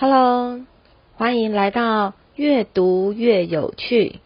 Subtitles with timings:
[0.00, 0.60] Hello，
[1.16, 4.20] 欢迎来到越读越有趣。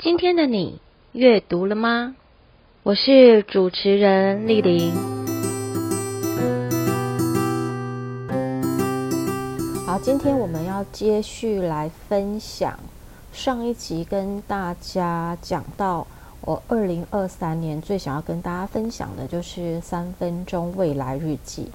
[0.00, 0.80] 今天的你
[1.12, 2.16] 阅读了吗？
[2.82, 4.92] 我是主持人丽玲。
[9.86, 12.76] 好，今天我们要接续来分享
[13.32, 16.04] 上一集跟大家讲到，
[16.40, 21.68] 我二零二三年最想要跟大家分享的就是三分钟未来日记。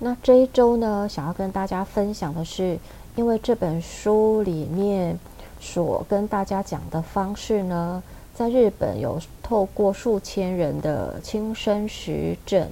[0.00, 2.78] 那这一周呢，想要跟大家分享的是，
[3.16, 5.18] 因为这本书里面
[5.60, 8.02] 所跟大家讲的方式呢，
[8.34, 12.68] 在日本有透过数千人的亲身实证，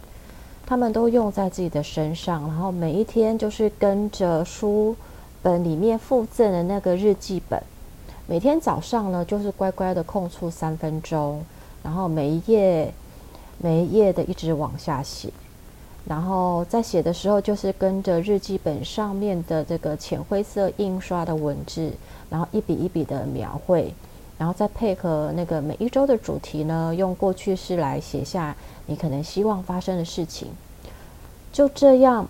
[0.66, 4.94] 他们都用在自己的身上，然后每一天就是跟着书
[5.42, 7.62] 本里面附赠的那个日记本，
[8.26, 11.42] 每天早上呢就是乖乖的空出三分钟，
[11.82, 12.92] 然后每一页
[13.58, 15.32] 每一页的一直往下写。
[16.04, 21.92] 然后在写的时候，就是跟着日记本上面的这个浅灰色印刷的文字，
[22.28, 23.94] 然后一笔一笔的描绘，
[24.36, 28.54] 然后再配合那个每一周的主题呢，用过去式来写下
[28.86, 30.48] 你可能希望发生的事情。
[31.52, 32.26] 就这样，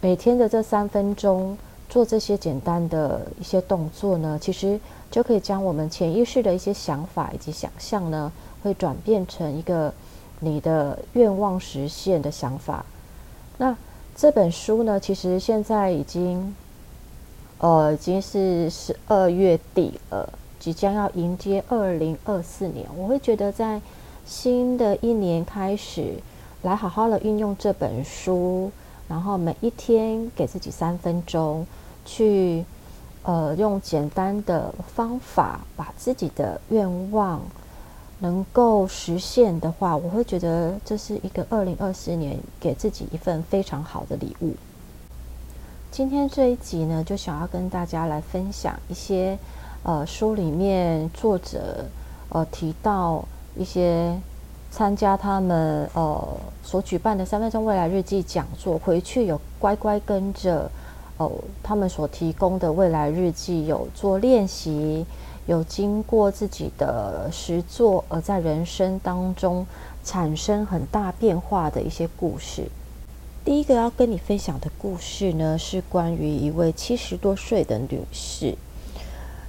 [0.00, 1.56] 每天的这三分钟
[1.88, 4.80] 做这些简单的一些动作呢，其实
[5.12, 8.32] 就可以将我们潜意识的一些想法以及想象呢，
[8.64, 9.94] 会转变成一个
[10.40, 12.84] 你的愿望实现的想法。
[13.58, 13.76] 那
[14.14, 16.54] 这本书呢，其实现在已经，
[17.58, 22.86] 呃，已经是十二月底了，即将要迎接二零二四年。
[22.96, 23.80] 我会觉得，在
[24.24, 26.14] 新的一年开始，
[26.62, 28.70] 来好好的运用这本书，
[29.08, 31.66] 然后每一天给自己三分钟，
[32.04, 32.64] 去，
[33.22, 37.40] 呃，用简单的方法把自己的愿望。
[38.20, 44.54] 能够实现的话，我会觉得这是一个二零二四年给自己一份非常好的礼物。
[45.90, 49.38] 今天这一集呢，就想要跟大家来分享一些，
[49.82, 51.84] 呃，书里面作者
[52.30, 53.22] 呃提到
[53.54, 54.18] 一些
[54.70, 56.28] 参加他们呃
[56.62, 60.70] 所举办的三分钟未来日记讲座，回去有乖乖跟着
[61.18, 61.32] 哦、呃、
[61.62, 65.04] 他们所提供的未来日记有做练习。
[65.46, 69.64] 有经过自己的实作，而在人生当中
[70.04, 72.64] 产生很大变化的一些故事。
[73.44, 78.56] 第一个要跟你分享的故事呢，是关于一位七十多岁的女士。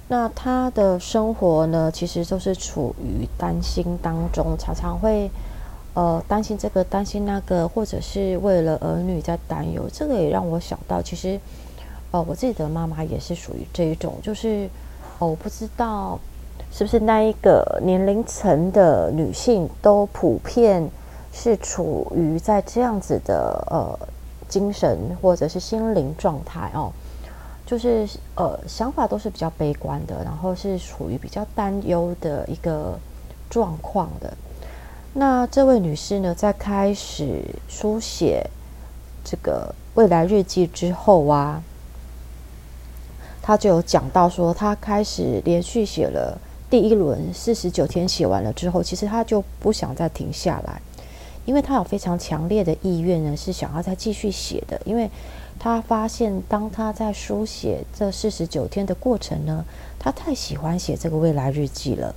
[0.06, 5.28] 那她的生活呢，其实都是处于担心当中，常常会
[5.94, 9.90] 呃担心这个担心那个，或者是为了儿女在担忧。
[9.92, 11.40] 这个也让我想到，其实
[12.12, 14.70] 呃我自己的妈妈也是属于这一种，就是。
[15.18, 16.18] 哦，我不知道
[16.70, 20.88] 是不是那一个年龄层的女性都普遍
[21.32, 23.98] 是处于在这样子的呃
[24.48, 26.92] 精神或者是心灵状态哦，
[27.66, 32.96] 就是呃想法都是比较悲观的，然后是处于比较担忧的一个
[33.50, 34.32] 状况的。
[35.14, 38.48] 那这位女士呢，在开始书写
[39.24, 41.60] 这个未来日记之后啊。
[43.48, 46.38] 他就有讲到说，他开始连续写了
[46.68, 50.82] 第一轮四十九天，写完了之后，其实他就不想再停下来，
[51.46, 54.78] 因为他有非常强烈的意愿呢，是想要再继续写的。
[54.84, 55.10] 因为
[55.58, 59.64] 他发现，当他在书写这四十九天的过程呢，
[59.98, 62.14] 他太喜欢写这个未来日记了。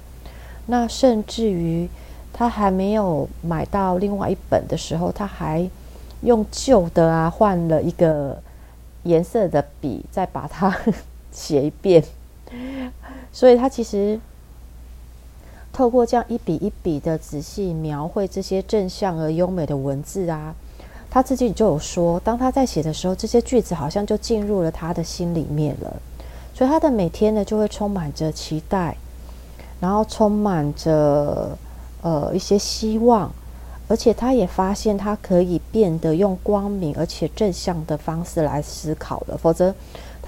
[0.66, 1.88] 那甚至于
[2.34, 5.66] 他还没有买到另外一本的时候，他还
[6.24, 8.38] 用旧的啊换了一个
[9.04, 10.78] 颜色的笔，再把它。
[11.32, 12.04] 写一遍，
[13.32, 14.20] 所以他其实
[15.72, 20.54] 透过这样一笔一笔的仔细描绘这些正向而优美的文字啊，
[21.10, 25.96] 他自己就有说，当他在写的时候，这些句子好像就进入了他的心里面了，
[26.54, 28.98] 所以他的每天呢就会充满着期待，
[29.80, 31.58] 然后充满着
[32.02, 33.32] 呃一些希望，
[33.88, 39.74] 而且他也发现他可以变得用光明而且正向的方式来思考了，否则。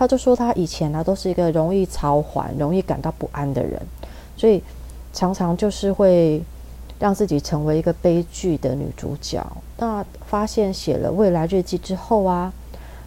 [0.03, 3.81] 他就说，他以前呢都是一个容易操烦、容易感到不安的人，
[4.35, 4.61] 所以
[5.13, 6.43] 常常就是会
[6.99, 9.41] 让自己成为一个悲剧的女主角。
[9.77, 12.51] 那发现写了未来日记之后啊，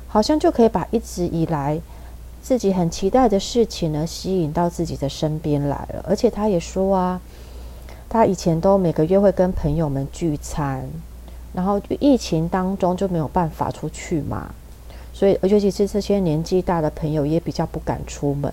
[0.08, 1.78] 好像就可以把一直以来
[2.40, 6.02] 自己很期待的事情呢吸引到自己的身边来了。
[6.08, 7.20] 而且他也说啊，
[8.08, 10.88] 他以前都每个月会跟朋友们聚餐，
[11.52, 14.54] 然后疫情当中就没有办法出去嘛。
[15.18, 18.52] 所以，尤其是这些年纪大的朋友也比较不敢出门。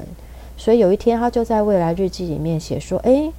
[0.56, 3.34] 所以有一天，他就在未来日记里面写说：“诶，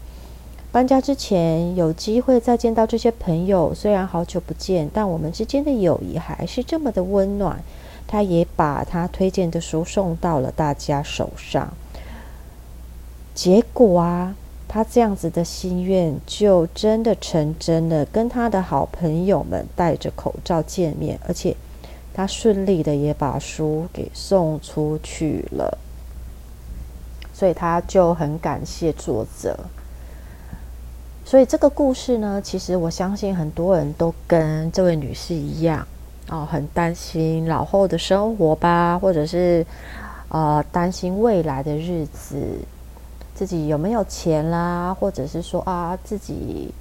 [0.70, 7.62] 搬家之前有机会再见到这些朋友，虽然好久不见，但我们之间的友谊还是这么的温暖。
[8.06, 11.72] 他也把他推荐的书送到了大家手上。
[13.34, 14.36] 结果啊，
[14.68, 21.56] 他这样子的心愿就真的成真了，跟他的好朋友们戴着口罩见面，而且
[22.14, 25.76] 他顺利的也把书给送出去了。
[27.34, 29.58] 所以他就很感谢作者。
[31.24, 35.84] 所以这个故事呢，其实我相信很多人都跟这位女士一样
[36.28, 39.66] 哦，很担心老后的生活吧，或者是
[40.28, 42.36] 呃担心未来的日子，
[43.34, 46.72] 自己有没有钱啦，或者是说啊自己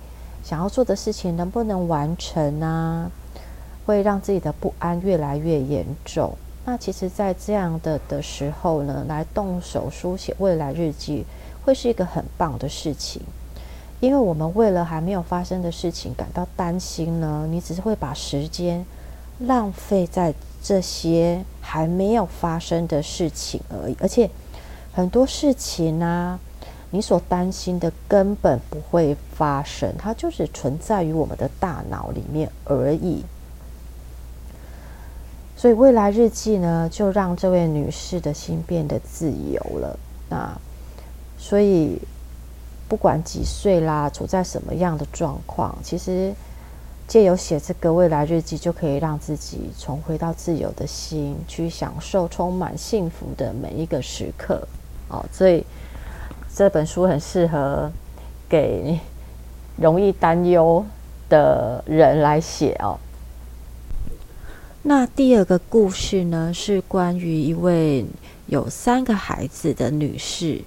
[0.43, 3.09] 想要做的事情能不能完成啊，
[3.85, 6.33] 会让自己的不安越来越严重。
[6.65, 11.25] 那其实，在这样的的时候呢，来动手书写未来日记，
[11.65, 13.21] 会是一个很棒的事情。
[13.99, 18.85] 因为我们为了还没有发生的事情感到担心呢，你只是会把时间
[19.39, 23.95] 浪费在这些还没有发生的事情而已。
[23.99, 24.29] 而且
[24.93, 26.39] 很多事情呢、
[26.91, 33.23] 你所担心的根本不会发生，它就是存在于我们的大脑里面而已。
[35.63, 39.97] 所以未来日记呢，就让这位女士的心变得自由了。
[40.29, 40.51] 那
[41.37, 41.97] 所以
[42.89, 46.33] 不管几岁啦，处在什么样的状况，其实
[47.07, 54.67] 借由写这个未来日记，就可以让自己重回到自由的心，去享受充满幸福的每一个时刻。
[55.07, 55.65] 哦，所以
[56.53, 57.89] 这本书很适合
[58.49, 58.99] 给
[59.77, 60.83] 容易担忧
[61.29, 62.99] 的人来写哦。
[64.85, 68.05] 那第二个故事呢，是关于一位
[68.47, 70.61] 有三个孩子的女士，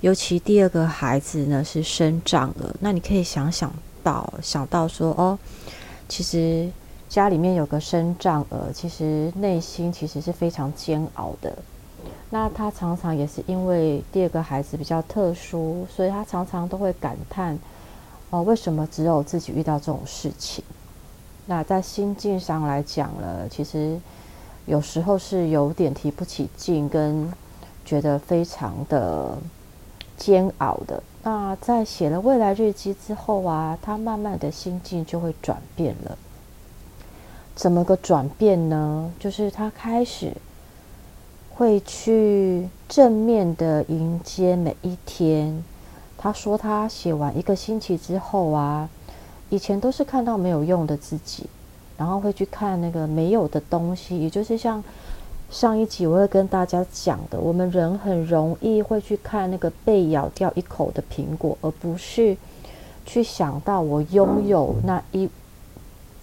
[0.00, 2.74] 尤其第二个孩子呢是身障儿。
[2.80, 5.38] 那你可以想想到，想到说哦，
[6.08, 6.68] 其实
[7.08, 11.56] 家里面有个身障儿，其实内心其实是非常煎熬的。
[12.30, 17.56] 那她常常也是因为第二个孩子比较特殊，所以她常常都会感叹
[18.30, 20.64] 哦，为什么只有自己遇到这种事情？
[21.50, 23.98] 那在心境上来讲呢，其实
[24.66, 27.32] 有时候是有点提不起劲，跟
[27.86, 29.38] 觉得非常的
[30.18, 31.02] 煎熬的。
[31.22, 36.18] 那在写了未来日记之后啊，他慢慢的心境就会转变了。
[37.56, 39.10] 怎么个转变呢？
[39.18, 40.34] 就是他开始
[41.54, 45.64] 会去正面的迎接每一天。
[46.18, 48.90] 他说他写完一个星期之后啊。
[49.50, 51.46] 以前都是看到没有用的自己，
[51.96, 54.82] 然后会去看那个没有的东西，也就是像
[55.50, 62.36] 上一集我会跟大家讲的，我们人很容易会去看那个被咬掉一口的苹果，而不是
[63.06, 65.28] 去想到我拥有那一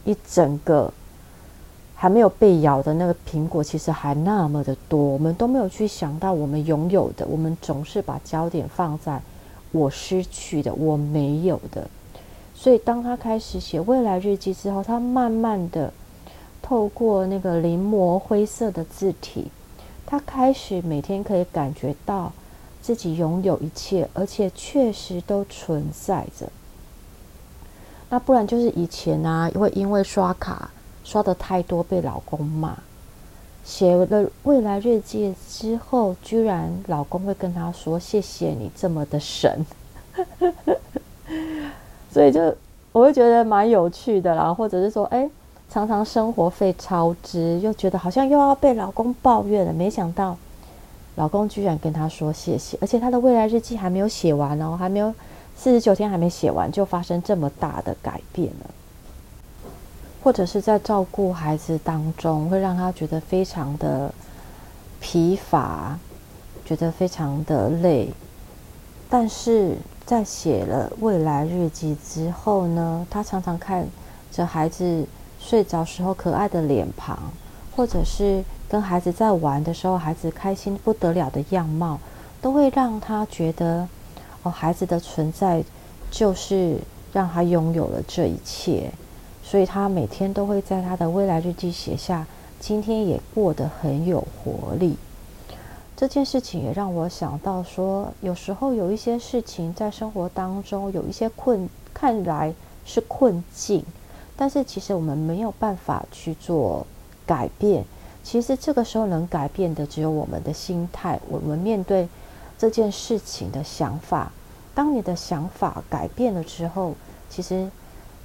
[0.03, 0.93] 一整个
[1.95, 9.19] 还没有被咬的那个苹果，其实还那么的多，我们都没有去想到我们拥有的，我们总是把焦点放在
[9.71, 11.89] 我失去的，我没有的。
[12.57, 15.93] 所以，当他开始写未来日记之后，他慢慢的
[16.61, 19.51] 透过那个临摹灰色的字体，
[20.05, 22.31] 他开始每天可以感觉到
[22.81, 26.49] 自己拥有一切，而且确实都存在着。
[28.09, 30.71] 那不然就是以前呢，会因为刷卡
[31.03, 32.77] 刷得太多被老公骂，
[33.63, 39.65] 写了未来日记之后，居然老公会跟他说：“谢谢你这么的神。”
[42.15, 42.41] 所以就
[42.93, 45.29] 我会觉得蛮有趣的啦，或者是说，哎，
[45.69, 49.73] 常常生活费超支，又觉得好像又要被老公抱怨了。
[49.73, 50.37] 没想到
[51.15, 55.13] 老公居然跟他说谢谢，而且他的未来日记还没有写完哦，还没有
[55.57, 58.69] 四十九天还没写完，就发生这么大的改变了。
[60.23, 64.09] 或者是在照顾孩子当中，会让他觉得非常的
[65.01, 65.99] 疲乏，
[66.63, 68.09] 觉得非常的累，
[69.09, 69.75] 但是。
[70.05, 73.87] 在写了未来日记之后呢，他常常看
[74.31, 75.05] 着孩子
[75.39, 77.17] 睡着时候可爱的脸庞，
[77.75, 81.99] 或者是跟孩子在玩的时候，孩子开心不得了的样貌，
[82.39, 83.87] 都会让他觉得，
[84.43, 85.63] 哦，孩子的存在
[86.11, 86.77] 就是
[87.11, 88.91] 让他拥有了这一切，
[89.43, 92.27] 所以他每天都会在他的未来日记写下，
[92.59, 94.95] 今天也过得很有活力。
[95.97, 102.53] 这件事情也让我想到说，有时候有一些事情在生活当中有一些困，看来
[102.85, 103.81] 是困境，
[104.35, 106.85] 但是其实我们没有办法去做
[107.25, 107.85] 改变。
[108.25, 112.09] 其实这个时候能改变的只有我们的心态，我们面对
[112.57, 114.33] 这件事情的想法。
[114.73, 116.93] 当你的想法改变了之后，
[117.29, 117.69] 其实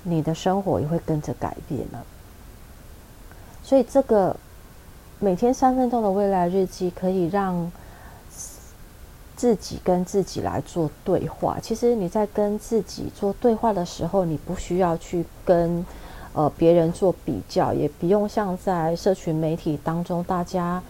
[0.03, 2.05] 你的生活也会跟着改变了。
[3.63, 4.35] 所以这个。
[5.23, 7.71] 每天三分钟的未来日记可以让
[9.37, 11.59] 自己跟自己来做对话。
[11.61, 15.85] 其实你在跟自己做对话的时候，你不需要去跟
[16.33, 20.83] 呃别人做比较，也不用像在社群媒体当中，大家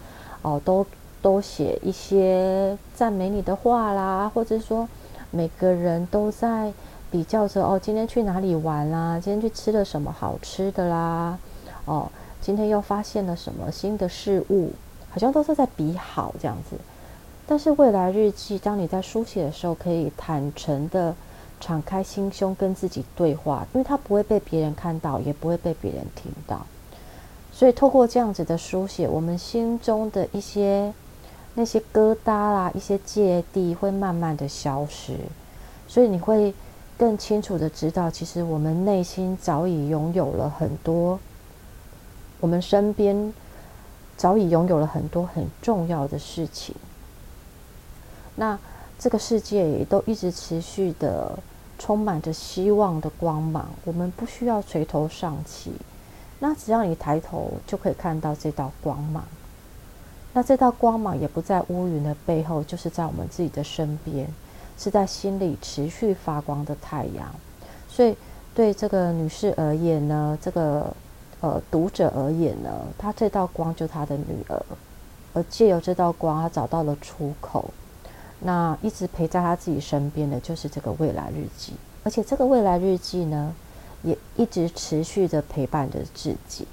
[0.43, 0.85] 哦、都
[1.21, 4.87] 都写一些赞美你的话啦，或者说
[5.29, 6.71] 每个人都在
[7.11, 11.37] 比较着哦，今天去哪里玩啦，今天去吃了什么好吃的啦，
[11.83, 12.09] 哦。
[12.41, 14.71] 今天又发现了什么新的事物？
[15.11, 16.75] 好像都是在比好这样子。
[17.47, 21.13] 但是未来日记，当你在书写的时候，可以坦诚的
[21.59, 26.65] 敞开心胸跟自己对话，因为它不会被别人看到，也不会被别人听到。
[27.51, 30.93] 所以透过这样子的书写，我们心中的一些
[31.55, 35.15] 那些疙瘩啦、一些芥蒂会慢慢的消失。
[35.87, 36.53] 所以你会
[36.97, 41.19] 更清楚的知道，其实我们内心早已拥有了很多。
[42.41, 43.33] 我们身边
[44.17, 46.75] 早已拥有了很多很重要的事情，
[48.35, 48.59] 那
[48.99, 51.37] 这个世界也都一直持续的
[51.79, 53.69] 充满着希望的光芒。
[53.83, 55.71] 我们不需要垂头丧气，
[56.39, 59.23] 那只要你抬头就可以看到这道光芒。
[60.33, 64.27] 那这道光芒也不在乌云的背后，就是在我们自己的身边，
[64.77, 67.33] 是在心里持续发光的太阳。
[67.87, 68.15] 所以
[68.55, 70.91] 对这个女士而言呢，这个。
[71.41, 72.69] 呃，读者而言呢，
[72.99, 74.63] 他这道光就是他的女儿，
[75.33, 77.71] 而借由这道光，他找到了出口。
[78.41, 83.53] 那一直陪在他自己身边的就是这个未来日记，而且这个未来日记呢，
[84.03, 86.67] 也一直持续的陪伴着自己。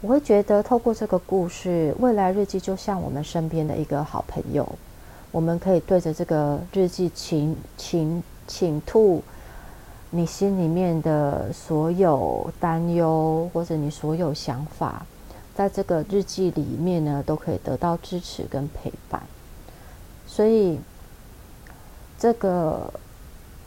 [0.00, 4.66] 我会觉得，透过这个故事，未来日记就像我们身边的一个好朋友，
[5.30, 9.22] 我们可以对着这个日记倾倾倾吐。
[10.14, 15.06] 你心里面的所有担忧，或者你所有想法，
[15.54, 19.22] 在这个日记里面呢，都可以得到支持跟陪伴。
[20.26, 20.78] 所以，
[22.18, 22.92] 这个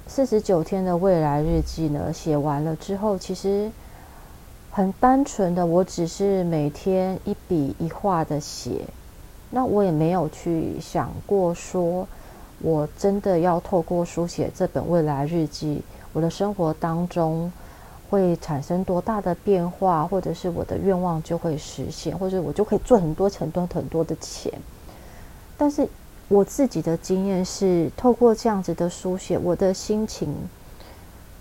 [0.05, 3.71] 四十九天的未来日记呢，写完了之后，其实
[4.69, 8.81] 很单纯的，我只是每天一笔一画的写，
[9.49, 12.07] 那我也没有去想过说，
[12.59, 15.81] 我真的要透过书写这本未来日记。
[16.15, 17.51] 我的生活当中
[18.09, 24.49] 会产生多大的变化，或者是我的愿望就会实现，或者我就可以赚很多很多很多的钱。
[25.57, 25.85] 但是
[26.29, 30.33] 我自己的经验是，透过这样子的书写，我的心情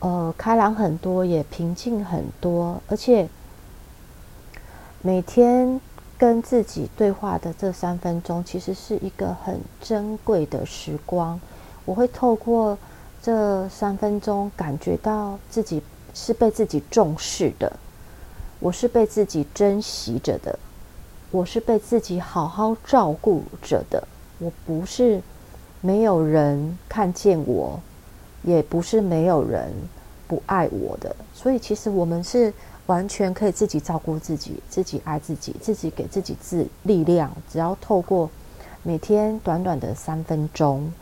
[0.00, 3.28] 呃开朗很多，也平静很多，而且
[5.02, 5.80] 每天
[6.18, 11.40] 跟自己对话的这三分钟，其实是一个很珍贵的时光。
[11.84, 12.76] 我会透过。
[13.24, 17.72] 这三分钟，感觉到自己是被自己重视的，
[18.60, 20.58] 我是被自己珍惜着的，
[21.30, 24.06] 我是被自己好好照顾着的。
[24.38, 25.22] 我不是
[25.80, 27.80] 没有人看见我，
[28.42, 29.72] 也不是没有人
[30.28, 31.16] 不爱我的。
[31.32, 32.52] 所以，其实我们是
[32.84, 37.34] 完全可以自己照顾自己，自己爱自己，自己给自己自力量。
[37.50, 38.28] 只要透过
[38.82, 40.92] 每天短短的三分钟。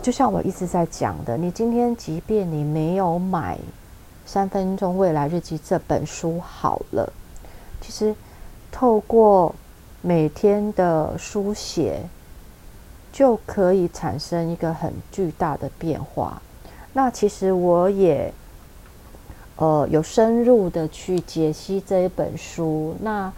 [0.00, 3.56] 就像我一直在讲的，你今天即便你没有买
[4.24, 7.12] 《三分钟未来日记》这本书，好了，
[7.80, 8.14] 其实
[8.70, 9.54] 透过
[10.02, 12.00] 每天的书写，
[13.12, 16.40] 就可以产生一个很巨大的变化。
[16.92, 18.32] 那其实我也
[19.56, 22.94] 呃有深入的去解析这一本书。
[23.00, 23.32] 那、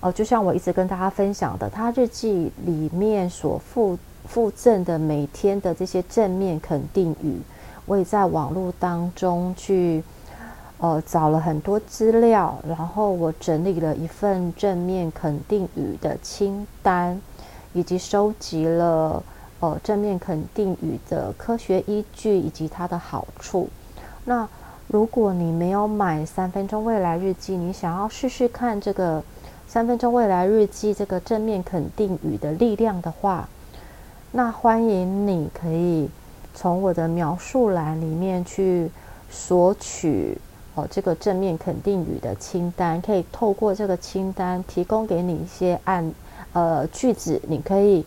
[0.00, 3.98] 呃，就像我一直跟大家分享的，他日记里面所附。
[4.26, 7.40] 附赠的每天的这些正面肯定语，
[7.86, 10.02] 我也在网络当中去
[10.78, 17.20] 呃找了很多资料，然后我整理了一份正面肯定语的清单，
[17.72, 19.22] 以及收集了
[19.60, 23.68] 呃正面肯定语的科学依据以及它的好处。
[24.24, 24.48] 那
[24.88, 29.22] 如果你没有买三分钟未来日记，你想要试试看这个
[29.66, 33.48] 三分钟未来日记这个正面肯定语的力量的话，
[34.36, 36.10] 那欢迎你可以
[36.56, 38.90] 从我的描述栏里面去
[39.30, 40.36] 索取
[40.74, 46.12] 哦，这个正面肯定语的清单，可以透过这个清单提供给你一些按
[46.52, 48.04] 呃句子，你可以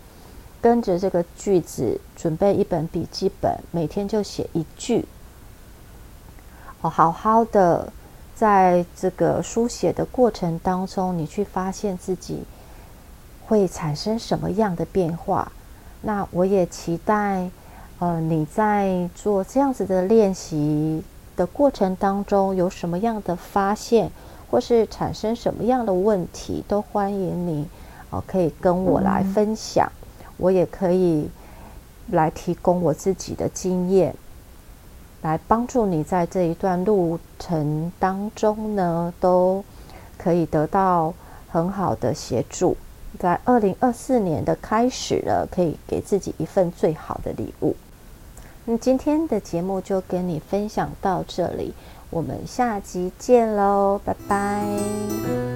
[0.59, 5.05] 跟着这个句子准备一本笔记本，每天就写一句
[6.81, 7.93] 哦，好好的
[8.35, 12.43] 在这个书写的过程当中，你去发现自己
[13.45, 15.49] 会产生什么样的变化。
[16.07, 17.49] 那我也期待，
[17.99, 21.03] 呃，你在做这样子的练习
[21.35, 24.09] 的过程当中有什么样的发现，
[24.49, 27.67] 或是产生什么样的问题，都欢迎你
[28.09, 29.91] 哦，可以跟我来分享，
[30.37, 31.29] 我也可以
[32.11, 34.15] 来提供我自己的经验，
[35.21, 39.61] 来帮助你在这一段路程当中呢，都
[40.17, 41.13] 可以得到
[41.49, 42.77] 很好的协助。
[43.19, 47.75] 在二零二四年的开始了，可以给自己一份最好的礼物。
[48.65, 51.73] 那今天的节目就跟你分享到这里，
[52.09, 55.46] 我们下集见喽，拜拜。